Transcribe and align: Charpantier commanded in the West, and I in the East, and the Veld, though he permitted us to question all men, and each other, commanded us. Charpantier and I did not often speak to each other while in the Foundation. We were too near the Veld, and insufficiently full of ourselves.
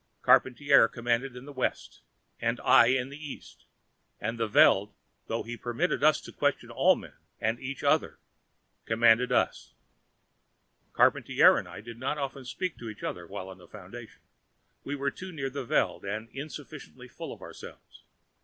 Charpantier 0.25 0.87
commanded 0.87 1.35
in 1.35 1.45
the 1.45 1.53
West, 1.53 2.01
and 2.39 2.59
I 2.61 2.87
in 2.87 3.09
the 3.09 3.23
East, 3.23 3.67
and 4.19 4.39
the 4.39 4.47
Veld, 4.47 4.95
though 5.27 5.43
he 5.43 5.55
permitted 5.55 6.03
us 6.03 6.19
to 6.21 6.31
question 6.31 6.71
all 6.71 6.95
men, 6.95 7.13
and 7.39 7.59
each 7.59 7.83
other, 7.83 8.17
commanded 8.85 9.31
us. 9.31 9.75
Charpantier 10.97 11.55
and 11.59 11.67
I 11.67 11.81
did 11.81 11.99
not 11.99 12.17
often 12.17 12.45
speak 12.45 12.79
to 12.79 12.89
each 12.89 13.03
other 13.03 13.27
while 13.27 13.51
in 13.51 13.59
the 13.59 13.67
Foundation. 13.67 14.21
We 14.83 14.95
were 14.95 15.11
too 15.11 15.31
near 15.31 15.51
the 15.51 15.65
Veld, 15.65 16.03
and 16.03 16.29
insufficiently 16.31 17.07
full 17.07 17.31
of 17.31 17.43
ourselves. 17.43 18.01